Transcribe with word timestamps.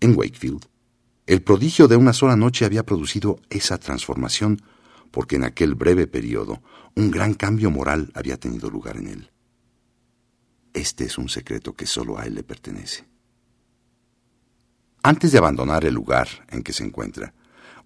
En 0.00 0.16
Wakefield, 0.16 0.66
el 1.26 1.42
prodigio 1.42 1.88
de 1.88 1.96
una 1.96 2.12
sola 2.12 2.36
noche 2.36 2.64
había 2.64 2.84
producido 2.84 3.40
esa 3.48 3.78
transformación 3.78 4.60
porque 5.10 5.36
en 5.36 5.44
aquel 5.44 5.74
breve 5.74 6.06
periodo 6.06 6.62
un 6.94 7.10
gran 7.10 7.34
cambio 7.34 7.70
moral 7.70 8.10
había 8.14 8.36
tenido 8.36 8.68
lugar 8.68 8.96
en 8.96 9.06
él. 9.06 9.30
Este 10.72 11.04
es 11.04 11.18
un 11.18 11.28
secreto 11.28 11.74
que 11.74 11.86
solo 11.86 12.18
a 12.18 12.24
él 12.24 12.34
le 12.34 12.42
pertenece. 12.42 13.06
Antes 15.02 15.32
de 15.32 15.38
abandonar 15.38 15.84
el 15.84 15.94
lugar 15.94 16.28
en 16.48 16.62
que 16.62 16.72
se 16.72 16.84
encuentra, 16.84 17.32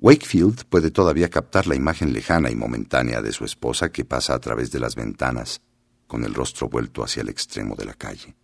Wakefield 0.01 0.65
puede 0.67 0.91
todavía 0.91 1.29
captar 1.29 1.67
la 1.67 1.75
imagen 1.75 2.13
lejana 2.13 2.51
y 2.51 2.55
momentánea 2.55 3.21
de 3.21 3.33
su 3.33 3.45
esposa 3.45 3.91
que 3.91 4.05
pasa 4.05 4.35
a 4.35 4.39
través 4.39 4.71
de 4.71 4.79
las 4.79 4.95
ventanas, 4.95 5.61
con 6.07 6.25
el 6.25 6.33
rostro 6.33 6.69
vuelto 6.69 7.05
hacia 7.05 7.23
el 7.23 7.29
extremo 7.29 7.75
de 7.75 7.85
la 7.85 7.95
calle. 7.95 8.37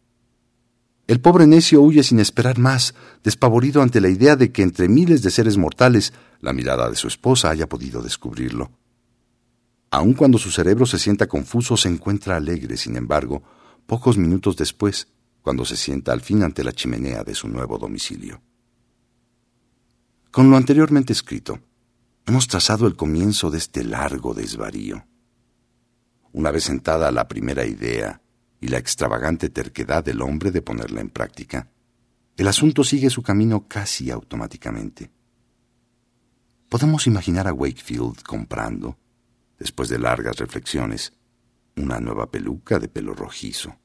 El 1.07 1.21
pobre 1.21 1.46
necio 1.46 1.82
huye 1.82 2.02
sin 2.02 2.18
esperar 2.18 2.59
más, 2.59 2.95
despavorido 3.23 3.82
ante 3.82 4.00
la 4.00 4.08
idea 4.08 4.36
de 4.36 4.53
que 4.53 4.62
entre 4.62 4.89
miles 4.89 5.22
de 5.22 5.31
seres 5.31 5.58
mortales 5.58 6.14
la 6.40 6.54
mirada 6.54 6.89
de 6.89 6.96
su 6.96 7.08
esposa 7.08 7.50
haya 7.50 7.68
podido 7.68 8.03
descubrirlo. 8.03 8.71
Aun 9.90 10.14
cuando 10.14 10.39
su 10.39 10.50
cerebro 10.50 10.86
se 10.86 10.98
sienta 10.98 11.26
confuso, 11.26 11.76
se 11.76 11.89
encuentra 11.89 12.36
alegre, 12.36 12.79
sin 12.79 12.96
embargo, 12.96 13.43
pocos 13.86 14.17
minutos 14.17 14.57
después, 14.57 15.09
cuando 15.43 15.67
se 15.67 15.76
sienta 15.76 16.12
al 16.12 16.22
fin 16.22 16.43
ante 16.43 16.64
la 16.64 16.72
chimenea 16.72 17.23
de 17.23 17.34
su 17.34 17.48
nuevo 17.48 17.76
domicilio. 17.76 18.40
Con 20.31 20.50
lo 20.50 20.57
anteriormente 20.57 21.12
escrito, 21.12 21.61
hemos 22.26 22.48
trazado 22.48 22.86
el 22.86 22.96
comienzo 22.96 23.50
de 23.50 23.59
este 23.59 23.84
largo 23.84 24.32
desvarío. 24.32 25.07
Una 26.32 26.50
vez 26.50 26.64
sentada 26.64 27.12
la 27.12 27.29
primera 27.29 27.67
idea 27.67 28.24
y 28.64 28.68
la 28.68 28.79
extravagante 28.79 29.50
terquedad 29.50 30.03
del 30.03 30.23
hombre 30.23 30.50
de 30.50 30.63
ponerla 30.63 31.03
en 31.03 31.11
práctica, 31.11 31.68
el 32.34 32.48
asunto 32.48 32.83
sigue 32.83 33.11
su 33.11 33.23
camino 33.23 33.69
casi 33.69 34.11
automáticamente. 34.11 35.11
Podemos 36.70 37.07
imaginar 37.07 37.47
a 37.47 37.53
Wakefield 37.53 38.23
comprando, 38.23 38.97
después 39.59 39.91
de 39.91 39.98
largas 39.98 40.39
reflexiones, 40.39 41.12
una 41.77 42.01
nueva 42.01 42.31
peluca 42.31 42.79
de 42.79 42.89
pelo 42.89 43.12
rojizo, 43.12 43.77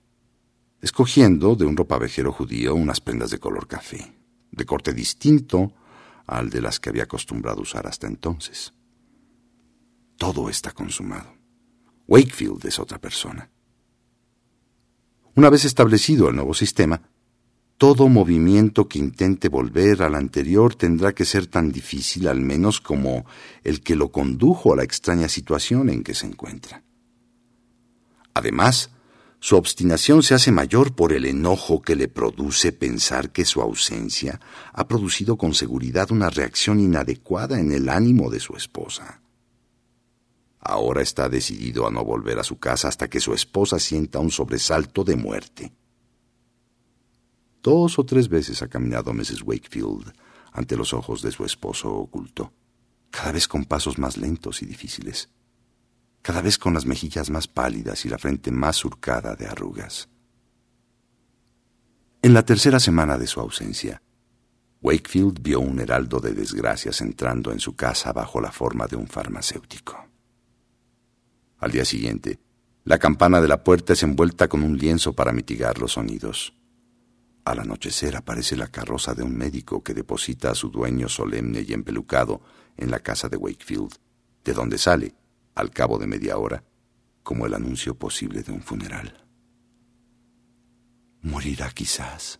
escogiendo 0.81 1.55
de 1.57 1.65
un 1.65 1.75
ropavejero 1.75 2.31
judío 2.31 2.73
unas 2.73 3.01
prendas 3.01 3.31
de 3.31 3.39
color 3.39 3.67
café, 3.67 4.13
de 4.49 4.65
corte 4.65 4.93
distinto 4.93 5.73
al 6.25 6.49
de 6.49 6.61
las 6.61 6.79
que 6.79 6.87
había 6.87 7.03
acostumbrado 7.03 7.63
usar 7.63 7.85
hasta 7.85 8.07
entonces. 8.07 8.73
Todo 10.15 10.49
está 10.49 10.71
consumado. 10.71 11.33
Wakefield 12.07 12.65
es 12.65 12.79
otra 12.79 12.97
persona. 12.97 13.49
Una 15.39 15.49
vez 15.49 15.63
establecido 15.63 16.27
el 16.27 16.35
nuevo 16.35 16.53
sistema, 16.53 17.01
todo 17.77 18.09
movimiento 18.09 18.89
que 18.89 18.99
intente 18.99 19.47
volver 19.47 20.03
al 20.03 20.15
anterior 20.15 20.75
tendrá 20.75 21.13
que 21.13 21.23
ser 21.23 21.47
tan 21.47 21.71
difícil 21.71 22.27
al 22.27 22.41
menos 22.41 22.81
como 22.81 23.25
el 23.63 23.79
que 23.79 23.95
lo 23.95 24.11
condujo 24.11 24.73
a 24.73 24.75
la 24.75 24.83
extraña 24.83 25.29
situación 25.29 25.89
en 25.89 26.03
que 26.03 26.13
se 26.13 26.25
encuentra. 26.27 26.83
Además, 28.33 28.89
su 29.39 29.55
obstinación 29.55 30.23
se 30.23 30.33
hace 30.33 30.51
mayor 30.51 30.93
por 30.93 31.13
el 31.13 31.23
enojo 31.23 31.81
que 31.81 31.95
le 31.95 32.09
produce 32.09 32.73
pensar 32.73 33.31
que 33.31 33.45
su 33.45 33.61
ausencia 33.61 34.41
ha 34.73 34.89
producido 34.89 35.37
con 35.37 35.53
seguridad 35.53 36.11
una 36.11 36.29
reacción 36.29 36.81
inadecuada 36.81 37.61
en 37.61 37.71
el 37.71 37.87
ánimo 37.87 38.29
de 38.29 38.41
su 38.41 38.57
esposa. 38.57 39.21
Ahora 40.59 41.01
está 41.01 41.29
decidido 41.29 41.87
a 41.87 41.91
no 41.91 42.03
volver 42.03 42.39
a 42.39 42.43
su 42.43 42.59
casa 42.59 42.87
hasta 42.87 43.09
que 43.09 43.19
su 43.19 43.33
esposa 43.33 43.79
sienta 43.79 44.19
un 44.19 44.31
sobresalto 44.31 45.03
de 45.03 45.15
muerte. 45.15 45.73
Dos 47.63 47.99
o 47.99 48.05
tres 48.05 48.29
veces 48.29 48.61
ha 48.61 48.67
caminado 48.67 49.13
Mrs. 49.13 49.43
Wakefield 49.43 50.13
ante 50.51 50.75
los 50.75 50.93
ojos 50.93 51.21
de 51.21 51.31
su 51.31 51.45
esposo 51.45 51.93
oculto, 51.93 52.51
cada 53.11 53.31
vez 53.31 53.47
con 53.47 53.65
pasos 53.65 53.97
más 53.97 54.17
lentos 54.17 54.61
y 54.61 54.65
difíciles 54.65 55.29
cada 56.21 56.41
vez 56.41 56.57
con 56.57 56.73
las 56.73 56.85
mejillas 56.85 57.29
más 57.29 57.47
pálidas 57.47 58.05
y 58.05 58.09
la 58.09 58.17
frente 58.17 58.51
más 58.51 58.75
surcada 58.75 59.35
de 59.35 59.47
arrugas. 59.47 60.09
En 62.21 62.33
la 62.33 62.43
tercera 62.43 62.79
semana 62.79 63.17
de 63.17 63.27
su 63.27 63.39
ausencia, 63.39 64.01
Wakefield 64.81 65.41
vio 65.41 65.59
un 65.59 65.79
heraldo 65.79 66.19
de 66.19 66.33
desgracias 66.33 67.01
entrando 67.01 67.51
en 67.51 67.59
su 67.59 67.75
casa 67.75 68.11
bajo 68.13 68.41
la 68.41 68.51
forma 68.51 68.87
de 68.87 68.97
un 68.97 69.07
farmacéutico. 69.07 70.08
Al 71.59 71.71
día 71.71 71.83
siguiente, 71.83 72.39
la 72.85 72.97
campana 72.97 73.41
de 73.41 73.49
la 73.49 73.63
puerta 73.63 73.93
es 73.93 74.03
envuelta 74.03 74.47
con 74.47 74.63
un 74.63 74.77
lienzo 74.77 75.13
para 75.13 75.33
mitigar 75.33 75.79
los 75.79 75.93
sonidos. 75.93 76.53
Al 77.43 77.59
anochecer 77.59 78.15
aparece 78.15 78.55
la 78.55 78.67
carroza 78.67 79.13
de 79.13 79.23
un 79.23 79.37
médico 79.37 79.83
que 79.83 79.93
deposita 79.93 80.51
a 80.51 80.55
su 80.55 80.69
dueño 80.69 81.09
solemne 81.09 81.65
y 81.67 81.73
empelucado 81.73 82.41
en 82.77 82.91
la 82.91 82.99
casa 82.99 83.27
de 83.27 83.35
Wakefield, 83.35 83.93
de 84.45 84.53
donde 84.53 84.77
sale, 84.77 85.13
al 85.53 85.71
cabo 85.71 85.97
de 85.97 86.07
media 86.07 86.37
hora, 86.37 86.63
como 87.23 87.45
el 87.45 87.53
anuncio 87.53 87.93
posible 87.95 88.41
de 88.41 88.53
un 88.53 88.61
funeral. 88.61 89.25
Morirá 91.21 91.69
quizás, 91.71 92.39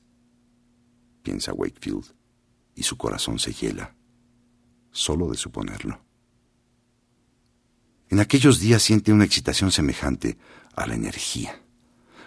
piensa 1.22 1.53
Wakefield, 1.53 2.16
y 2.74 2.84
su 2.84 2.96
corazón 2.96 3.38
se 3.38 3.51
hiela, 3.51 3.96
solo 4.91 5.28
de 5.28 5.36
suponerlo. 5.36 6.08
En 8.09 8.19
aquellos 8.19 8.59
días 8.59 8.81
siente 8.81 9.13
una 9.13 9.25
excitación 9.25 9.71
semejante 9.71 10.37
a 10.75 10.87
la 10.87 10.95
energía, 10.95 11.61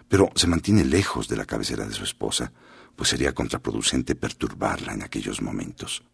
pero 0.08 0.30
se 0.36 0.46
mantiene 0.46 0.84
lejos 0.84 1.28
de 1.28 1.36
la 1.36 1.44
cabecera 1.44 1.86
de 1.86 1.94
su 1.94 2.04
esposa, 2.04 2.52
pues 2.94 3.08
sería 3.08 3.34
contraproducente 3.34 4.14
perturbarla 4.14 4.94
en 4.94 5.02
aquellos 5.02 5.42
momentos. 5.42 6.04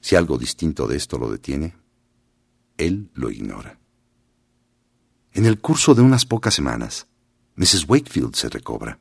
Si 0.00 0.16
algo 0.16 0.36
distinto 0.36 0.86
de 0.86 0.96
esto 0.96 1.18
lo 1.18 1.30
detiene, 1.30 1.76
él 2.76 3.10
lo 3.14 3.30
ignora. 3.30 3.78
En 5.32 5.46
el 5.46 5.60
curso 5.60 5.94
de 5.94 6.02
unas 6.02 6.26
pocas 6.26 6.54
semanas, 6.54 7.06
Mrs. 7.56 7.86
Wakefield 7.88 8.34
se 8.34 8.48
recobra. 8.48 8.98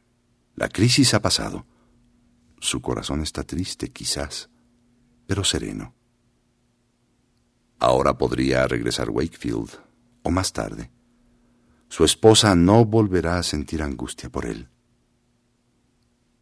La 0.55 0.69
crisis 0.69 1.13
ha 1.13 1.21
pasado. 1.21 1.65
Su 2.59 2.81
corazón 2.81 3.21
está 3.21 3.43
triste, 3.43 3.89
quizás, 3.89 4.49
pero 5.25 5.43
sereno. 5.43 5.93
Ahora 7.81 8.15
podría 8.15 8.67
regresar 8.67 9.09
Wakefield, 9.09 9.71
o 10.21 10.29
más 10.29 10.53
tarde. 10.53 10.91
Su 11.89 12.05
esposa 12.05 12.53
no 12.53 12.85
volverá 12.85 13.39
a 13.39 13.43
sentir 13.43 13.81
angustia 13.81 14.29
por 14.29 14.45
él. 14.45 14.69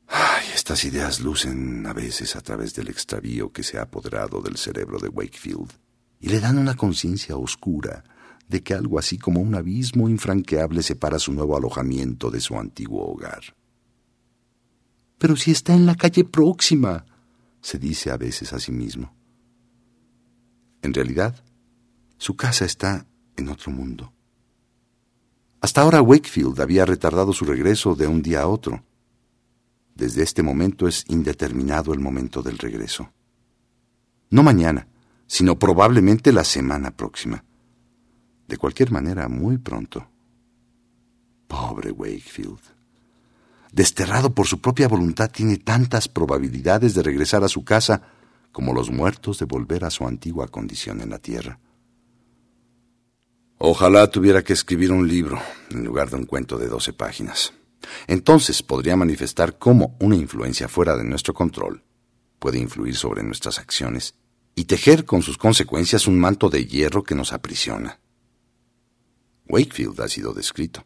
Ay, 0.07 0.47
estas 0.53 0.83
ideas 0.83 1.21
lucen 1.21 1.85
a 1.85 1.93
veces 1.93 2.35
a 2.35 2.41
través 2.41 2.75
del 2.75 2.89
extravío 2.89 3.53
que 3.53 3.63
se 3.63 3.77
ha 3.77 3.83
apoderado 3.83 4.41
del 4.41 4.57
cerebro 4.57 4.99
de 4.99 5.07
Wakefield 5.07 5.71
y 6.19 6.27
le 6.27 6.41
dan 6.41 6.57
una 6.57 6.75
conciencia 6.75 7.37
oscura 7.37 8.03
de 8.49 8.61
que 8.61 8.73
algo 8.73 8.99
así 8.99 9.17
como 9.17 9.39
un 9.39 9.55
abismo 9.55 10.09
infranqueable 10.09 10.83
separa 10.83 11.19
su 11.19 11.31
nuevo 11.31 11.55
alojamiento 11.55 12.29
de 12.29 12.41
su 12.41 12.57
antiguo 12.59 13.09
hogar. 13.09 13.55
Pero 15.17 15.37
si 15.37 15.51
está 15.51 15.73
en 15.73 15.85
la 15.85 15.95
calle 15.95 16.25
próxima, 16.25 17.05
se 17.61 17.79
dice 17.79 18.11
a 18.11 18.17
veces 18.17 18.51
a 18.51 18.59
sí 18.59 18.73
mismo. 18.73 19.18
En 20.81 20.93
realidad, 20.93 21.35
su 22.17 22.35
casa 22.35 22.65
está 22.65 23.05
en 23.35 23.49
otro 23.49 23.71
mundo. 23.71 24.13
Hasta 25.61 25.81
ahora 25.81 26.01
Wakefield 26.01 26.59
había 26.61 26.85
retardado 26.85 27.33
su 27.33 27.45
regreso 27.45 27.95
de 27.95 28.07
un 28.07 28.21
día 28.21 28.41
a 28.41 28.47
otro. 28.47 28.83
Desde 29.93 30.23
este 30.23 30.41
momento 30.41 30.87
es 30.87 31.03
indeterminado 31.09 31.93
el 31.93 31.99
momento 31.99 32.41
del 32.41 32.57
regreso. 32.57 33.11
No 34.29 34.43
mañana, 34.43 34.87
sino 35.27 35.59
probablemente 35.59 36.31
la 36.31 36.43
semana 36.43 36.91
próxima. 36.91 37.43
De 38.47 38.57
cualquier 38.57 38.91
manera, 38.91 39.27
muy 39.27 39.57
pronto. 39.57 40.07
Pobre 41.47 41.91
Wakefield. 41.91 42.59
Desterrado 43.71 44.33
por 44.33 44.47
su 44.47 44.59
propia 44.59 44.87
voluntad, 44.87 45.29
tiene 45.29 45.57
tantas 45.57 46.07
probabilidades 46.07 46.93
de 46.95 47.03
regresar 47.03 47.43
a 47.43 47.49
su 47.49 47.63
casa 47.63 48.01
como 48.51 48.73
los 48.73 48.89
muertos 48.89 49.39
de 49.39 49.45
volver 49.45 49.85
a 49.85 49.89
su 49.89 50.05
antigua 50.05 50.47
condición 50.47 51.01
en 51.01 51.09
la 51.09 51.19
tierra. 51.19 51.59
Ojalá 53.57 54.09
tuviera 54.09 54.43
que 54.43 54.53
escribir 54.53 54.91
un 54.91 55.07
libro 55.07 55.39
en 55.69 55.83
lugar 55.83 56.09
de 56.09 56.15
un 56.15 56.25
cuento 56.25 56.57
de 56.57 56.67
doce 56.67 56.93
páginas. 56.93 57.53
Entonces 58.07 58.63
podría 58.63 58.95
manifestar 58.95 59.57
cómo 59.57 59.97
una 59.99 60.15
influencia 60.15 60.67
fuera 60.67 60.95
de 60.95 61.03
nuestro 61.03 61.33
control 61.33 61.83
puede 62.39 62.57
influir 62.57 62.95
sobre 62.95 63.21
nuestras 63.21 63.59
acciones 63.59 64.15
y 64.55 64.65
tejer 64.65 65.05
con 65.05 65.21
sus 65.21 65.37
consecuencias 65.37 66.07
un 66.07 66.19
manto 66.19 66.49
de 66.49 66.65
hierro 66.65 67.03
que 67.03 67.15
nos 67.15 67.33
aprisiona. 67.33 67.99
Wakefield 69.47 69.99
ha 70.01 70.07
sido 70.07 70.33
descrito. 70.33 70.85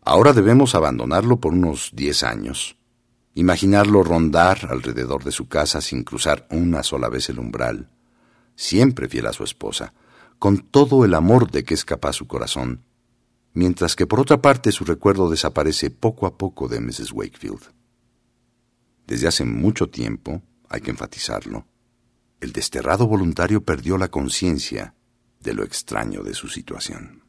Ahora 0.00 0.32
debemos 0.32 0.74
abandonarlo 0.74 1.38
por 1.38 1.52
unos 1.52 1.90
diez 1.92 2.24
años, 2.24 2.76
imaginarlo 3.34 4.02
rondar 4.02 4.68
alrededor 4.70 5.24
de 5.24 5.32
su 5.32 5.48
casa 5.48 5.80
sin 5.80 6.04
cruzar 6.04 6.46
una 6.50 6.82
sola 6.82 7.08
vez 7.08 7.28
el 7.28 7.38
umbral, 7.38 7.90
siempre 8.54 9.08
fiel 9.08 9.26
a 9.26 9.32
su 9.32 9.44
esposa, 9.44 9.94
con 10.38 10.58
todo 10.58 11.04
el 11.04 11.14
amor 11.14 11.50
de 11.50 11.64
que 11.64 11.74
es 11.74 11.84
capaz 11.84 12.14
su 12.14 12.26
corazón, 12.26 12.84
mientras 13.54 13.96
que 13.96 14.06
por 14.06 14.20
otra 14.20 14.42
parte 14.42 14.72
su 14.72 14.84
recuerdo 14.84 15.30
desaparece 15.30 15.90
poco 15.90 16.26
a 16.26 16.36
poco 16.36 16.68
de 16.68 16.80
Mrs. 16.80 17.12
Wakefield. 17.12 17.62
Desde 19.06 19.28
hace 19.28 19.44
mucho 19.44 19.88
tiempo, 19.88 20.42
hay 20.68 20.80
que 20.80 20.90
enfatizarlo, 20.90 21.66
el 22.40 22.52
desterrado 22.52 23.06
voluntario 23.06 23.64
perdió 23.64 23.96
la 23.96 24.08
conciencia 24.08 24.96
de 25.38 25.54
lo 25.54 25.62
extraño 25.62 26.24
de 26.24 26.34
su 26.34 26.48
situación. 26.48 27.22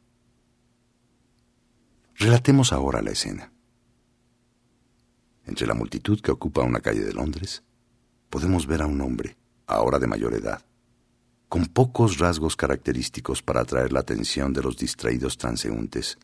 Relatemos 2.16 2.72
ahora 2.72 3.00
la 3.00 3.12
escena. 3.12 3.53
Entre 5.46 5.66
la 5.66 5.74
multitud 5.74 6.20
que 6.20 6.30
ocupa 6.30 6.62
una 6.62 6.80
calle 6.80 7.04
de 7.04 7.12
Londres, 7.12 7.62
podemos 8.30 8.66
ver 8.66 8.82
a 8.82 8.86
un 8.86 9.00
hombre, 9.00 9.36
ahora 9.66 9.98
de 9.98 10.06
mayor 10.06 10.34
edad, 10.34 10.64
con 11.48 11.66
pocos 11.66 12.18
rasgos 12.18 12.56
característicos 12.56 13.42
para 13.42 13.60
atraer 13.60 13.92
la 13.92 14.00
atención 14.00 14.52
de 14.52 14.62
los 14.62 14.76
distraídos 14.76 15.38
transeúntes, 15.38 16.18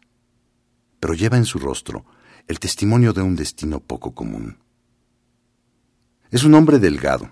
pero 0.99 1.15
lleva 1.15 1.37
en 1.37 1.45
su 1.45 1.59
rostro 1.59 2.05
el 2.49 2.59
testimonio 2.59 3.13
de 3.13 3.23
un 3.23 3.37
destino 3.37 3.81
poco 3.81 4.15
común. 4.15 4.59
Es 6.31 6.45
un 6.45 6.55
hombre 6.55 6.79
delgado. 6.79 7.31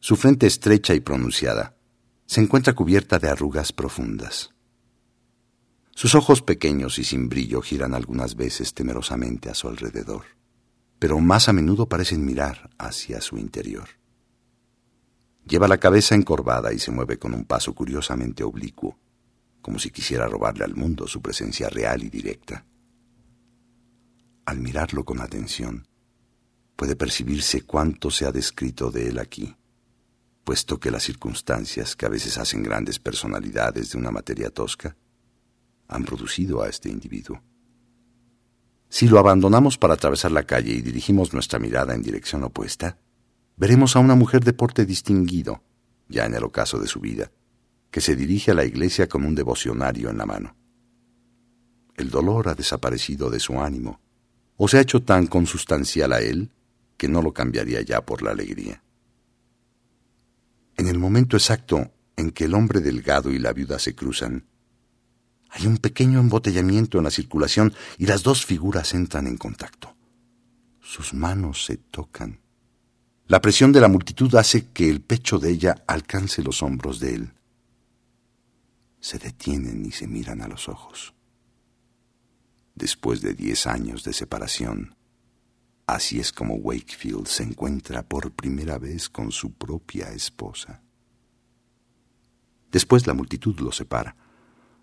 Su 0.00 0.16
frente 0.16 0.46
estrecha 0.46 0.94
y 0.94 1.00
pronunciada 1.00 1.76
se 2.26 2.40
encuentra 2.40 2.74
cubierta 2.74 3.18
de 3.18 3.28
arrugas 3.28 3.72
profundas. 3.72 4.50
Sus 5.94 6.14
ojos 6.14 6.42
pequeños 6.42 6.98
y 6.98 7.04
sin 7.04 7.28
brillo 7.28 7.60
giran 7.60 7.94
algunas 7.94 8.34
veces 8.34 8.72
temerosamente 8.72 9.50
a 9.50 9.54
su 9.54 9.68
alrededor, 9.68 10.24
pero 11.02 11.18
más 11.18 11.48
a 11.48 11.52
menudo 11.52 11.88
parecen 11.88 12.24
mirar 12.24 12.70
hacia 12.78 13.20
su 13.20 13.36
interior. 13.36 13.88
Lleva 15.44 15.66
la 15.66 15.78
cabeza 15.78 16.14
encorvada 16.14 16.72
y 16.72 16.78
se 16.78 16.92
mueve 16.92 17.18
con 17.18 17.34
un 17.34 17.44
paso 17.44 17.74
curiosamente 17.74 18.44
oblicuo, 18.44 18.96
como 19.62 19.80
si 19.80 19.90
quisiera 19.90 20.28
robarle 20.28 20.64
al 20.64 20.76
mundo 20.76 21.08
su 21.08 21.20
presencia 21.20 21.68
real 21.68 22.04
y 22.04 22.08
directa. 22.08 22.64
Al 24.44 24.60
mirarlo 24.60 25.04
con 25.04 25.20
atención, 25.20 25.88
puede 26.76 26.94
percibirse 26.94 27.62
cuánto 27.62 28.12
se 28.12 28.24
ha 28.24 28.30
descrito 28.30 28.92
de 28.92 29.08
él 29.08 29.18
aquí, 29.18 29.56
puesto 30.44 30.78
que 30.78 30.92
las 30.92 31.02
circunstancias 31.02 31.96
que 31.96 32.06
a 32.06 32.10
veces 32.10 32.38
hacen 32.38 32.62
grandes 32.62 33.00
personalidades 33.00 33.90
de 33.90 33.98
una 33.98 34.12
materia 34.12 34.50
tosca 34.50 34.96
han 35.88 36.04
producido 36.04 36.62
a 36.62 36.68
este 36.68 36.90
individuo. 36.90 37.42
Si 38.92 39.08
lo 39.08 39.18
abandonamos 39.18 39.78
para 39.78 39.94
atravesar 39.94 40.32
la 40.32 40.42
calle 40.42 40.74
y 40.74 40.82
dirigimos 40.82 41.32
nuestra 41.32 41.58
mirada 41.58 41.94
en 41.94 42.02
dirección 42.02 42.44
opuesta, 42.44 42.98
veremos 43.56 43.96
a 43.96 44.00
una 44.00 44.14
mujer 44.14 44.44
de 44.44 44.52
porte 44.52 44.84
distinguido, 44.84 45.62
ya 46.10 46.26
en 46.26 46.34
el 46.34 46.44
ocaso 46.44 46.78
de 46.78 46.86
su 46.86 47.00
vida, 47.00 47.32
que 47.90 48.02
se 48.02 48.14
dirige 48.16 48.50
a 48.50 48.54
la 48.54 48.66
iglesia 48.66 49.08
con 49.08 49.24
un 49.24 49.34
devocionario 49.34 50.10
en 50.10 50.18
la 50.18 50.26
mano. 50.26 50.56
El 51.96 52.10
dolor 52.10 52.50
ha 52.50 52.54
desaparecido 52.54 53.30
de 53.30 53.40
su 53.40 53.58
ánimo, 53.62 53.98
o 54.58 54.68
se 54.68 54.76
ha 54.76 54.82
hecho 54.82 55.02
tan 55.02 55.26
consustancial 55.26 56.12
a 56.12 56.20
él 56.20 56.50
que 56.98 57.08
no 57.08 57.22
lo 57.22 57.32
cambiaría 57.32 57.80
ya 57.80 58.04
por 58.04 58.20
la 58.20 58.32
alegría. 58.32 58.82
En 60.76 60.86
el 60.86 60.98
momento 60.98 61.38
exacto 61.38 61.90
en 62.16 62.30
que 62.30 62.44
el 62.44 62.52
hombre 62.52 62.80
delgado 62.80 63.30
y 63.30 63.38
la 63.38 63.54
viuda 63.54 63.78
se 63.78 63.94
cruzan, 63.94 64.44
hay 65.54 65.66
un 65.66 65.76
pequeño 65.76 66.18
embotellamiento 66.18 66.96
en 66.96 67.04
la 67.04 67.10
circulación 67.10 67.74
y 67.98 68.06
las 68.06 68.22
dos 68.22 68.46
figuras 68.46 68.94
entran 68.94 69.26
en 69.26 69.36
contacto. 69.36 69.94
Sus 70.80 71.12
manos 71.12 71.66
se 71.66 71.76
tocan. 71.76 72.40
La 73.26 73.42
presión 73.42 73.70
de 73.70 73.80
la 73.82 73.88
multitud 73.88 74.34
hace 74.36 74.68
que 74.70 74.88
el 74.88 75.02
pecho 75.02 75.38
de 75.38 75.50
ella 75.50 75.84
alcance 75.86 76.42
los 76.42 76.62
hombros 76.62 77.00
de 77.00 77.16
él. 77.16 77.32
Se 79.00 79.18
detienen 79.18 79.84
y 79.84 79.92
se 79.92 80.06
miran 80.06 80.40
a 80.40 80.48
los 80.48 80.70
ojos. 80.70 81.12
Después 82.74 83.20
de 83.20 83.34
diez 83.34 83.66
años 83.66 84.04
de 84.04 84.14
separación, 84.14 84.96
así 85.86 86.18
es 86.18 86.32
como 86.32 86.54
Wakefield 86.54 87.26
se 87.26 87.42
encuentra 87.42 88.02
por 88.02 88.32
primera 88.32 88.78
vez 88.78 89.10
con 89.10 89.30
su 89.30 89.52
propia 89.52 90.12
esposa. 90.12 90.80
Después 92.70 93.06
la 93.06 93.12
multitud 93.12 93.60
lo 93.60 93.70
separa. 93.70 94.16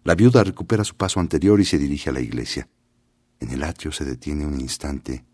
La 0.04 0.16
viuda 0.16 0.44
recupera 0.44 0.84
su 0.84 0.96
paso 0.96 1.20
anterior 1.20 1.60
y 1.60 1.66
se 1.66 1.78
dirige 1.78 2.10
a 2.10 2.14
la 2.14 2.22
iglesia. 2.22 2.70
En 3.40 3.52
el 3.52 3.64
atrio 3.64 3.92
se 3.92 4.06
detiene 4.06 4.46
un 4.46 4.60
instante 4.60 5.26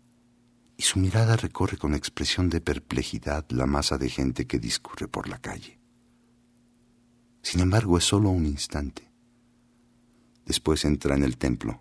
y 0.76 0.82
su 0.82 0.98
mirada 0.98 1.36
recorre 1.36 1.78
con 1.78 1.94
expresión 1.94 2.50
de 2.50 2.60
perplejidad 2.60 3.46
la 3.50 3.66
masa 3.66 3.96
de 3.96 4.10
gente 4.10 4.46
que 4.46 4.58
discurre 4.58 5.08
por 5.08 5.28
la 5.28 5.38
calle. 5.38 5.80
Sin 7.42 7.60
embargo, 7.60 7.96
es 7.96 8.04
solo 8.04 8.28
un 8.30 8.44
instante. 8.44 9.10
Después 10.44 10.84
entra 10.84 11.14
en 11.14 11.22
el 11.22 11.38
templo 11.38 11.80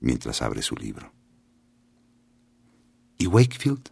mientras 0.00 0.42
abre 0.42 0.62
su 0.62 0.76
libro. 0.76 1.12
¿Y 3.18 3.26
Wakefield? 3.26 3.90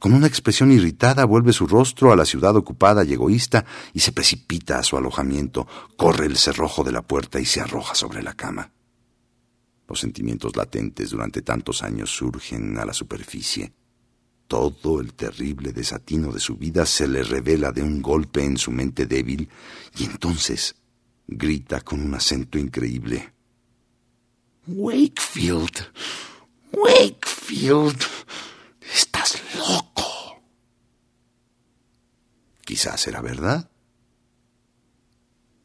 Con 0.00 0.14
una 0.14 0.26
expresión 0.26 0.72
irritada 0.72 1.26
vuelve 1.26 1.52
su 1.52 1.66
rostro 1.66 2.10
a 2.10 2.16
la 2.16 2.24
ciudad 2.24 2.56
ocupada 2.56 3.04
y 3.04 3.12
egoísta 3.12 3.66
y 3.92 4.00
se 4.00 4.12
precipita 4.12 4.78
a 4.78 4.82
su 4.82 4.96
alojamiento, 4.96 5.68
corre 5.98 6.24
el 6.24 6.38
cerrojo 6.38 6.82
de 6.82 6.90
la 6.90 7.02
puerta 7.02 7.38
y 7.38 7.44
se 7.44 7.60
arroja 7.60 7.94
sobre 7.94 8.22
la 8.22 8.32
cama. 8.32 8.72
Los 9.86 10.00
sentimientos 10.00 10.56
latentes 10.56 11.10
durante 11.10 11.42
tantos 11.42 11.82
años 11.82 12.10
surgen 12.10 12.78
a 12.78 12.86
la 12.86 12.94
superficie. 12.94 13.74
Todo 14.46 15.00
el 15.00 15.12
terrible 15.12 15.72
desatino 15.72 16.32
de 16.32 16.40
su 16.40 16.56
vida 16.56 16.86
se 16.86 17.06
le 17.06 17.22
revela 17.22 17.70
de 17.70 17.82
un 17.82 18.00
golpe 18.00 18.42
en 18.42 18.56
su 18.56 18.70
mente 18.70 19.04
débil 19.04 19.50
y 19.98 20.04
entonces 20.04 20.76
grita 21.26 21.82
con 21.82 22.00
un 22.00 22.14
acento 22.14 22.56
increíble. 22.56 23.34
Wakefield, 24.66 25.88
Wakefield, 26.72 28.02
estás 28.94 29.42
loco. 29.56 29.89
Quizás 32.70 33.08
era 33.08 33.20
verdad. 33.20 33.68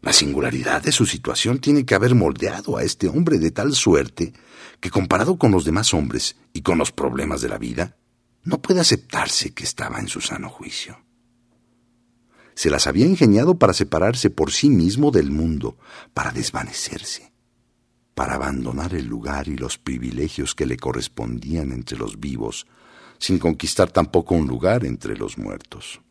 La 0.02 0.12
singularidad 0.12 0.81
de 0.81 0.92
su 0.92 1.06
situación 1.06 1.60
tiene 1.60 1.86
que 1.86 1.94
haber 1.94 2.16
moldeado 2.16 2.78
a 2.78 2.84
este 2.84 3.07
hombre 3.07 3.38
de 3.38 3.52
tal 3.52 3.75
suerte 3.75 4.34
que 4.80 4.90
comparado 4.90 5.38
con 5.38 5.52
los 5.52 5.66
demás 5.66 5.94
hombres 5.94 6.36
y 6.52 6.63
con 6.63 6.80
los 6.80 6.92
problemas 6.92 7.42
de 7.42 7.50
la 7.50 7.60
vida, 7.60 7.96
no 8.42 8.60
puede 8.60 8.80
aceptarse 8.80 9.54
que 9.54 9.66
estaba 9.66 10.00
en 10.00 10.07
su 10.07 10.19
sano 10.19 10.50
juicio. 10.50 10.98
Se 12.56 12.72
las 12.72 12.88
había 12.88 13.06
ingeniado 13.06 13.60
para 13.60 13.74
separarse 13.74 14.31
por 14.31 14.52
sí 14.52 14.72
mismo 14.72 15.12
del 15.12 15.30
mundo, 15.30 15.78
para 16.16 16.31
desvanecerse, 16.31 17.31
para 18.16 18.34
abandonar 18.34 18.96
el 18.96 19.06
lugar 19.06 19.48
y 19.48 19.57
los 19.57 19.78
privilegios 19.78 20.56
que 20.56 20.66
le 20.66 20.78
correspondían 20.78 21.72
entre 21.72 22.00
los 22.00 22.19
vivos, 22.19 22.66
sin 23.19 23.38
conquistar 23.38 23.92
tampoco 23.92 24.33
un 24.33 24.47
lugar 24.47 24.83
entre 24.85 25.16
los 25.16 25.38
muertos. 25.38 26.02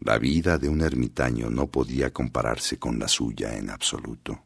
La 0.00 0.18
vida 0.18 0.58
de 0.58 0.68
un 0.68 0.82
ermitaño 0.82 1.50
no 1.50 1.68
podía 1.68 2.12
compararse 2.12 2.78
con 2.78 2.98
la 2.98 3.08
suya 3.08 3.56
en 3.56 3.70
absoluto. 3.70 4.42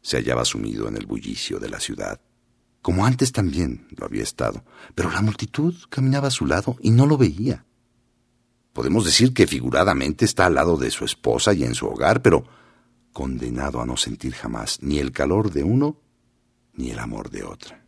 Se 0.00 0.16
hallaba 0.16 0.44
sumido 0.44 0.88
en 0.88 0.96
el 0.96 1.06
bullicio 1.06 1.58
de 1.58 1.68
la 1.68 1.78
ciudad, 1.78 2.20
como 2.80 3.06
antes 3.06 3.30
también 3.30 3.86
lo 3.96 4.06
había 4.06 4.22
estado, 4.22 4.64
pero 4.94 5.10
la 5.10 5.22
multitud 5.22 5.74
caminaba 5.88 6.28
a 6.28 6.32
su 6.32 6.46
lado 6.46 6.76
y 6.80 6.90
no 6.90 7.06
lo 7.06 7.16
veía. 7.16 7.64
Podemos 8.72 9.04
decir 9.04 9.32
que 9.34 9.46
figuradamente 9.46 10.24
está 10.24 10.46
al 10.46 10.54
lado 10.54 10.76
de 10.76 10.90
su 10.90 11.04
esposa 11.04 11.52
y 11.52 11.62
en 11.62 11.74
su 11.74 11.86
hogar, 11.86 12.22
pero 12.22 12.44
condenado 13.12 13.80
a 13.80 13.86
no 13.86 13.96
sentir 13.96 14.32
jamás 14.32 14.78
ni 14.82 14.98
el 14.98 15.12
calor 15.12 15.52
de 15.52 15.62
uno 15.62 15.96
ni 16.74 16.90
el 16.90 16.98
amor 16.98 17.30
de 17.30 17.44
otra. 17.44 17.81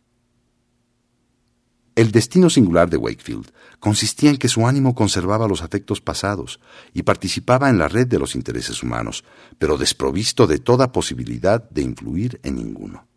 El 1.95 2.11
destino 2.11 2.49
singular 2.49 2.89
de 2.89 2.97
Wakefield 2.97 3.51
consistía 3.79 4.29
en 4.29 4.37
que 4.37 4.49
su 4.49 4.67
ánimo 4.67 4.93
conservaba 4.93 5.47
los 5.47 5.61
afectos 5.61 6.01
pasados 6.01 6.59
y 6.93 7.03
participaba 7.03 7.69
en 7.69 7.77
la 7.77 7.87
red 7.87 8.05
de 8.05 8.19
los 8.19 8.35
intereses 8.35 8.83
humanos, 8.83 9.23
pero 9.57 9.77
desprovisto 9.77 10.45
de 10.45 10.59
toda 10.59 10.91
posibilidad 10.91 11.69
de 11.69 11.83
influir 11.83 12.41
en 12.43 12.55
ninguno. 12.55 13.07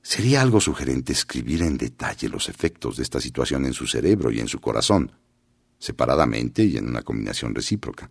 Sería 0.00 0.40
algo 0.40 0.60
sugerente 0.60 1.12
escribir 1.12 1.62
en 1.62 1.76
detalle 1.76 2.30
los 2.30 2.48
efectos 2.48 2.96
de 2.96 3.02
esta 3.02 3.20
situación 3.20 3.66
en 3.66 3.74
su 3.74 3.86
cerebro 3.86 4.30
y 4.30 4.40
en 4.40 4.48
su 4.48 4.60
corazón, 4.60 5.12
separadamente 5.78 6.64
y 6.64 6.78
en 6.78 6.88
una 6.88 7.02
combinación 7.02 7.54
recíproca. 7.54 8.10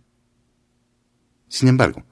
Sin 1.48 1.68
embargo, 1.68 2.04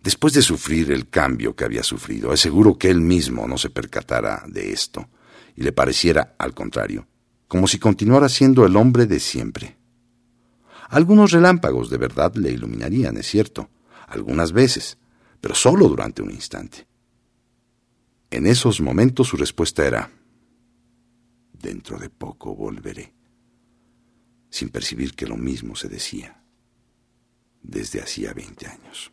después 0.00 0.32
de 0.32 0.42
sufrir 0.42 0.92
el 0.92 1.08
cambio 1.08 1.56
que 1.56 1.64
había 1.64 1.82
sufrido, 1.82 2.32
es 2.32 2.40
seguro 2.40 2.78
que 2.78 2.90
él 2.90 3.00
mismo 3.00 3.48
no 3.48 3.58
se 3.58 3.70
percatara 3.70 4.44
de 4.46 4.72
esto 4.72 5.08
y 5.56 5.62
le 5.62 5.72
pareciera, 5.72 6.34
al 6.38 6.54
contrario, 6.54 7.06
como 7.48 7.66
si 7.66 7.78
continuara 7.78 8.28
siendo 8.28 8.66
el 8.66 8.76
hombre 8.76 9.06
de 9.06 9.20
siempre. 9.20 9.76
Algunos 10.88 11.32
relámpagos 11.32 11.90
de 11.90 11.98
verdad 11.98 12.34
le 12.34 12.50
iluminarían, 12.50 13.16
es 13.16 13.26
cierto, 13.26 13.70
algunas 14.06 14.52
veces, 14.52 14.98
pero 15.40 15.54
solo 15.54 15.88
durante 15.88 16.22
un 16.22 16.30
instante. 16.30 16.86
En 18.30 18.46
esos 18.46 18.80
momentos 18.80 19.28
su 19.28 19.36
respuesta 19.36 19.86
era, 19.86 20.10
dentro 21.52 21.98
de 21.98 22.10
poco 22.10 22.54
volveré, 22.54 23.14
sin 24.50 24.68
percibir 24.68 25.14
que 25.14 25.26
lo 25.26 25.36
mismo 25.36 25.76
se 25.76 25.88
decía 25.88 26.40
desde 27.64 28.00
hacía 28.00 28.32
veinte 28.34 28.66
años. 28.66 29.10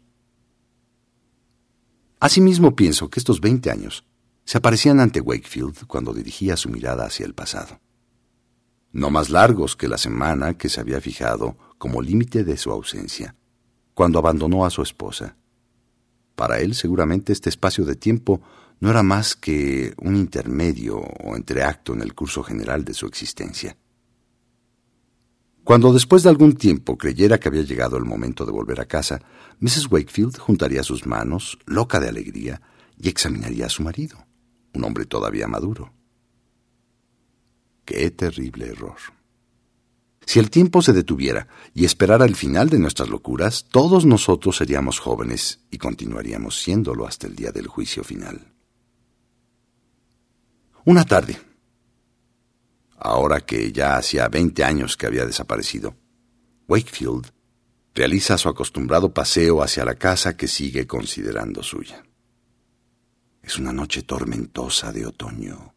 Asimismo 2.20 2.76
pienso 2.76 3.10
que 3.10 3.20
estos 3.20 3.42
veinte 3.42 3.72
años 3.72 4.06
se 4.46 4.58
aparecían 4.58 5.00
ante 5.00 5.22
Wakefield 5.22 5.86
cuando 5.88 6.14
dirigía 6.14 6.58
su 6.58 6.70
mirada 6.70 7.06
hacia 7.06 7.26
el 7.26 7.34
pasado. 7.34 7.80
No 8.92 9.10
más 9.10 9.30
largos 9.30 9.76
que 9.76 9.88
la 9.88 9.98
semana 9.98 10.58
que 10.58 10.70
se 10.70 10.82
había 10.82 11.00
fijado 11.00 11.58
como 11.78 12.02
límite 12.02 12.44
de 12.44 12.58
su 12.58 12.72
ausencia, 12.72 13.36
cuando 13.94 14.20
abandonó 14.20 14.66
a 14.66 14.70
su 14.70 14.82
esposa. 14.82 15.38
Para 16.36 16.60
él 16.60 16.76
seguramente 16.76 17.34
este 17.34 17.50
espacio 17.50 17.86
de 17.86 17.96
tiempo 17.96 18.42
no 18.80 18.90
era 18.90 19.04
más 19.04 19.36
que 19.36 19.94
un 19.98 20.16
intermedio 20.16 20.98
o 20.98 21.36
entreacto 21.36 21.94
en 21.94 22.02
el 22.02 22.14
curso 22.14 22.44
general 22.44 22.84
de 22.84 22.94
su 22.94 23.06
existencia. 23.06 23.78
Cuando 25.64 25.94
después 25.94 26.24
de 26.24 26.30
algún 26.30 26.56
tiempo 26.56 26.98
creyera 26.98 27.40
que 27.40 27.48
había 27.48 27.62
llegado 27.62 27.96
el 27.96 28.06
momento 28.06 28.46
de 28.46 28.52
volver 28.52 28.82
a 28.82 28.86
casa, 28.86 29.22
Mrs. 29.60 29.92
Wakefield 29.92 30.40
juntaría 30.40 30.82
sus 30.82 31.06
manos, 31.06 31.60
loca 31.68 32.00
de 32.00 32.10
alegría, 32.10 32.62
y 32.98 33.10
examinaría 33.10 33.68
a 33.68 33.70
su 33.70 33.84
marido, 33.84 34.26
un 34.74 34.84
hombre 34.84 35.06
todavía 35.06 35.48
maduro. 35.48 35.94
Qué 37.86 38.12
terrible 38.12 38.68
error. 38.68 38.98
Si 40.26 40.40
el 40.40 40.50
tiempo 40.50 40.82
se 40.82 40.94
detuviera 40.94 41.48
y 41.74 41.84
esperara 41.84 42.26
el 42.26 42.36
final 42.36 42.70
de 42.70 42.80
nuestras 42.80 43.10
locuras, 43.10 43.66
todos 43.70 44.06
nosotros 44.06 44.58
seríamos 44.58 45.00
jóvenes 45.00 45.62
y 45.72 45.78
continuaríamos 45.78 46.62
siéndolo 46.62 47.08
hasta 47.08 47.28
el 47.28 47.36
día 47.36 47.52
del 47.52 47.68
juicio 47.68 48.04
final. 48.04 48.54
Una 50.86 51.06
tarde, 51.06 51.38
ahora 52.98 53.42
que 53.42 53.72
ya 53.72 53.98
hacía 53.98 54.28
veinte 54.30 54.64
años 54.64 54.96
que 54.96 55.08
había 55.08 55.26
desaparecido, 55.26 55.96
Wakefield 56.68 57.32
realiza 57.94 58.38
su 58.38 58.48
acostumbrado 58.48 59.14
paseo 59.14 59.62
hacia 59.62 59.84
la 59.84 59.96
casa 59.96 60.38
que 60.38 60.48
sigue 60.48 60.88
considerando 60.88 61.62
suya. 61.62 62.04
Es 63.42 63.58
una 63.58 63.74
noche 63.74 64.04
tormentosa 64.04 64.92
de 64.92 65.06
otoño, 65.06 65.74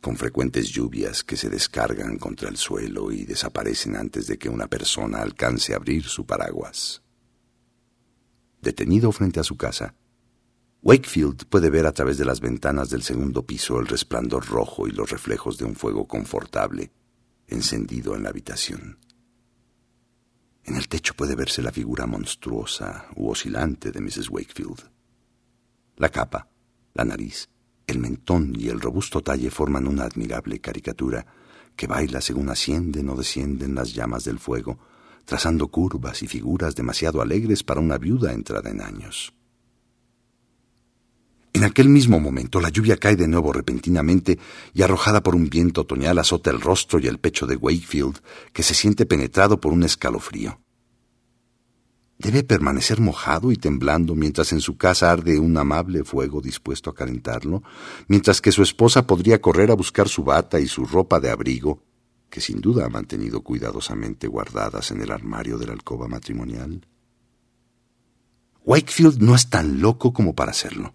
con 0.00 0.16
frecuentes 0.16 0.68
lluvias 0.68 1.24
que 1.24 1.36
se 1.36 1.48
descargan 1.48 2.18
contra 2.18 2.48
el 2.48 2.56
suelo 2.56 3.10
y 3.10 3.24
desaparecen 3.24 3.96
antes 3.96 4.26
de 4.26 4.38
que 4.38 4.48
una 4.48 4.66
persona 4.66 5.22
alcance 5.22 5.72
a 5.72 5.76
abrir 5.76 6.04
su 6.04 6.26
paraguas. 6.26 7.02
Detenido 8.60 9.10
frente 9.10 9.40
a 9.40 9.44
su 9.44 9.56
casa, 9.56 9.94
Wakefield 10.82 11.46
puede 11.46 11.70
ver 11.70 11.86
a 11.86 11.92
través 11.92 12.18
de 12.18 12.24
las 12.24 12.40
ventanas 12.40 12.90
del 12.90 13.02
segundo 13.02 13.46
piso 13.46 13.78
el 13.78 13.86
resplandor 13.86 14.46
rojo 14.46 14.88
y 14.88 14.90
los 14.90 15.10
reflejos 15.10 15.56
de 15.56 15.64
un 15.64 15.76
fuego 15.76 16.06
confortable 16.08 16.90
encendido 17.46 18.16
en 18.16 18.24
la 18.24 18.30
habitación. 18.30 18.98
En 20.64 20.76
el 20.76 20.88
techo 20.88 21.14
puede 21.14 21.34
verse 21.34 21.62
la 21.62 21.72
figura 21.72 22.06
monstruosa 22.06 23.06
u 23.16 23.30
oscilante 23.30 23.92
de 23.92 24.00
Mrs. 24.00 24.28
Wakefield. 24.30 24.90
La 25.96 26.08
capa, 26.08 26.48
la 26.94 27.04
nariz, 27.04 27.48
el 27.86 27.98
mentón 27.98 28.54
y 28.56 28.68
el 28.68 28.80
robusto 28.80 29.22
talle 29.22 29.50
forman 29.50 29.86
una 29.86 30.04
admirable 30.04 30.60
caricatura 30.60 31.26
que 31.76 31.86
baila 31.86 32.20
según 32.20 32.48
ascienden 32.50 33.08
o 33.08 33.16
descienden 33.16 33.74
las 33.74 33.94
llamas 33.94 34.24
del 34.24 34.38
fuego, 34.38 34.78
trazando 35.24 35.68
curvas 35.68 36.22
y 36.22 36.26
figuras 36.26 36.74
demasiado 36.74 37.22
alegres 37.22 37.62
para 37.62 37.80
una 37.80 37.98
viuda 37.98 38.32
entrada 38.32 38.70
en 38.70 38.80
años. 38.80 39.34
En 41.54 41.64
aquel 41.64 41.88
mismo 41.88 42.18
momento 42.18 42.60
la 42.60 42.70
lluvia 42.70 42.96
cae 42.96 43.14
de 43.14 43.28
nuevo 43.28 43.52
repentinamente 43.52 44.38
y 44.72 44.82
arrojada 44.82 45.22
por 45.22 45.34
un 45.34 45.50
viento 45.50 45.82
otoñal 45.82 46.18
azota 46.18 46.50
el 46.50 46.60
rostro 46.60 46.98
y 46.98 47.06
el 47.06 47.18
pecho 47.18 47.46
de 47.46 47.56
Wakefield, 47.56 48.20
que 48.54 48.62
se 48.62 48.74
siente 48.74 49.04
penetrado 49.04 49.60
por 49.60 49.72
un 49.72 49.82
escalofrío. 49.82 50.61
Debe 52.18 52.44
permanecer 52.44 53.00
mojado 53.00 53.50
y 53.50 53.56
temblando 53.56 54.14
mientras 54.14 54.52
en 54.52 54.60
su 54.60 54.76
casa 54.76 55.10
arde 55.10 55.38
un 55.38 55.56
amable 55.56 56.04
fuego 56.04 56.40
dispuesto 56.40 56.90
a 56.90 56.94
calentarlo, 56.94 57.62
mientras 58.06 58.40
que 58.40 58.52
su 58.52 58.62
esposa 58.62 59.06
podría 59.06 59.40
correr 59.40 59.70
a 59.70 59.74
buscar 59.74 60.08
su 60.08 60.22
bata 60.22 60.60
y 60.60 60.68
su 60.68 60.84
ropa 60.86 61.18
de 61.18 61.30
abrigo, 61.30 61.82
que 62.30 62.40
sin 62.40 62.60
duda 62.60 62.86
ha 62.86 62.88
mantenido 62.88 63.42
cuidadosamente 63.42 64.28
guardadas 64.28 64.90
en 64.92 65.02
el 65.02 65.10
armario 65.10 65.58
de 65.58 65.66
la 65.66 65.72
alcoba 65.72 66.06
matrimonial. 66.06 66.86
Wakefield 68.64 69.20
no 69.20 69.34
es 69.34 69.50
tan 69.50 69.80
loco 69.80 70.12
como 70.12 70.34
para 70.34 70.52
hacerlo. 70.52 70.94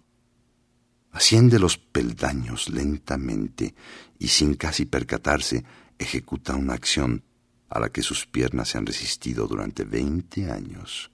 Asciende 1.12 1.58
los 1.58 1.76
peldaños 1.76 2.68
lentamente 2.68 3.74
y 4.18 4.28
sin 4.28 4.54
casi 4.54 4.86
percatarse 4.86 5.64
ejecuta 5.98 6.54
una 6.54 6.74
acción 6.74 7.24
a 7.68 7.80
la 7.80 7.90
que 7.90 8.02
sus 8.02 8.26
piernas 8.26 8.68
se 8.68 8.78
han 8.78 8.86
resistido 8.86 9.46
durante 9.46 9.84
veinte 9.84 10.50
años. 10.50 11.10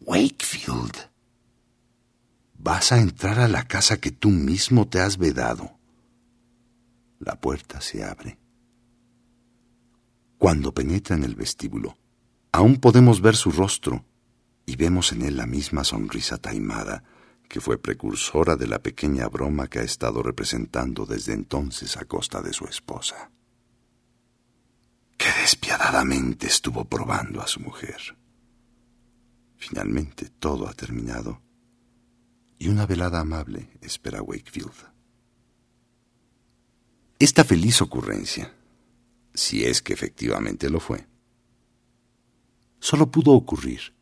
Wakefield, 0.00 0.96
vas 2.58 2.92
a 2.92 3.00
entrar 3.00 3.38
a 3.40 3.48
la 3.48 3.66
casa 3.66 3.98
que 3.98 4.10
tú 4.10 4.30
mismo 4.30 4.88
te 4.88 5.00
has 5.00 5.18
vedado. 5.18 5.78
La 7.18 7.40
puerta 7.40 7.80
se 7.80 8.04
abre. 8.04 8.38
Cuando 10.38 10.72
penetra 10.72 11.16
en 11.16 11.24
el 11.24 11.34
vestíbulo, 11.34 11.96
aún 12.52 12.76
podemos 12.76 13.20
ver 13.20 13.36
su 13.36 13.50
rostro 13.50 14.04
y 14.66 14.76
vemos 14.76 15.12
en 15.12 15.22
él 15.22 15.36
la 15.36 15.46
misma 15.46 15.84
sonrisa 15.84 16.38
taimada 16.38 17.04
que 17.48 17.60
fue 17.60 17.78
precursora 17.78 18.56
de 18.56 18.66
la 18.66 18.80
pequeña 18.80 19.28
broma 19.28 19.68
que 19.68 19.78
ha 19.78 19.82
estado 19.82 20.22
representando 20.22 21.06
desde 21.06 21.34
entonces 21.34 21.96
a 21.96 22.04
costa 22.04 22.42
de 22.42 22.52
su 22.52 22.64
esposa. 22.64 23.30
Despiadadamente 25.74 26.46
estuvo 26.46 26.84
probando 26.84 27.42
a 27.42 27.48
su 27.48 27.58
mujer. 27.58 28.16
Finalmente 29.56 30.30
todo 30.38 30.68
ha 30.68 30.72
terminado 30.72 31.42
y 32.58 32.68
una 32.68 32.86
velada 32.86 33.18
amable 33.18 33.70
espera 33.80 34.22
Wakefield. 34.22 34.70
Esta 37.18 37.42
feliz 37.42 37.82
ocurrencia, 37.82 38.54
si 39.34 39.64
es 39.64 39.82
que 39.82 39.94
efectivamente 39.94 40.70
lo 40.70 40.78
fue, 40.78 41.08
solo 42.78 43.10
pudo 43.10 43.32
ocurrir 43.32 43.96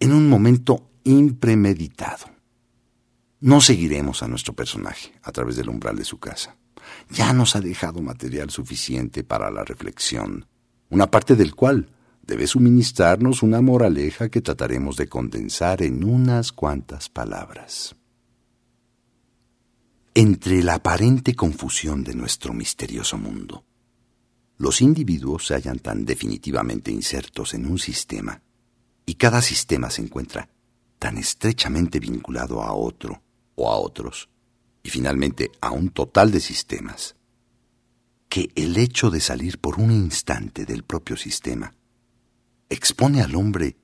en 0.00 0.12
un 0.12 0.28
momento 0.28 0.90
impremeditado. 1.04 2.26
No 3.40 3.62
seguiremos 3.62 4.22
a 4.22 4.28
nuestro 4.28 4.52
personaje 4.52 5.14
a 5.22 5.32
través 5.32 5.56
del 5.56 5.70
umbral 5.70 5.96
de 5.96 6.04
su 6.04 6.18
casa. 6.18 6.58
Ya 7.08 7.32
nos 7.32 7.56
ha 7.56 7.62
dejado 7.62 8.02
material 8.02 8.50
suficiente 8.50 9.24
para 9.24 9.50
la 9.50 9.64
reflexión, 9.64 10.46
una 10.94 11.10
parte 11.10 11.34
del 11.34 11.56
cual 11.56 11.88
debe 12.22 12.46
suministrarnos 12.46 13.42
una 13.42 13.60
moraleja 13.60 14.28
que 14.28 14.40
trataremos 14.40 14.96
de 14.96 15.08
condensar 15.08 15.82
en 15.82 16.04
unas 16.04 16.52
cuantas 16.52 17.08
palabras. 17.08 17.96
Entre 20.14 20.62
la 20.62 20.74
aparente 20.74 21.34
confusión 21.34 22.04
de 22.04 22.14
nuestro 22.14 22.54
misterioso 22.54 23.18
mundo, 23.18 23.64
los 24.56 24.80
individuos 24.80 25.48
se 25.48 25.54
hallan 25.54 25.80
tan 25.80 26.04
definitivamente 26.04 26.92
insertos 26.92 27.54
en 27.54 27.66
un 27.66 27.80
sistema, 27.80 28.40
y 29.04 29.14
cada 29.14 29.42
sistema 29.42 29.90
se 29.90 30.02
encuentra 30.02 30.48
tan 31.00 31.18
estrechamente 31.18 31.98
vinculado 31.98 32.62
a 32.62 32.72
otro, 32.72 33.20
o 33.56 33.68
a 33.68 33.76
otros, 33.78 34.28
y 34.84 34.90
finalmente 34.90 35.50
a 35.60 35.72
un 35.72 35.88
total 35.88 36.30
de 36.30 36.38
sistemas, 36.38 37.16
que 38.34 38.50
el 38.56 38.76
hecho 38.78 39.10
de 39.10 39.20
salir 39.20 39.60
por 39.60 39.78
un 39.78 39.92
instante 39.92 40.64
del 40.64 40.82
propio 40.82 41.16
sistema 41.16 41.72
expone 42.68 43.22
al 43.22 43.36
hombre 43.36 43.76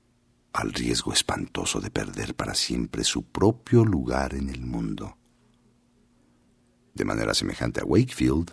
al 0.53 0.73
riesgo 0.73 1.13
espantoso 1.13 1.81
de 1.81 1.93
perder 1.93 2.35
para 2.35 2.55
siempre 2.55 3.05
su 3.05 3.23
propio 3.23 3.85
lugar 3.85 4.35
en 4.35 4.49
el 4.49 4.63
mundo. 4.67 5.17
De 6.95 7.05
manera 7.05 7.33
semejante 7.33 7.81
a 7.81 7.85
Wakefield, 7.85 8.51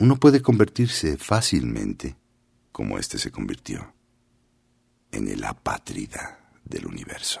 uno 0.00 0.16
puede 0.16 0.42
convertirse 0.42 1.16
fácilmente, 1.16 2.16
como 2.72 2.98
éste 2.98 3.18
se 3.18 3.30
convirtió, 3.30 3.94
en 5.12 5.28
el 5.28 5.44
apátrida 5.44 6.50
del 6.64 6.86
universo. 6.86 7.40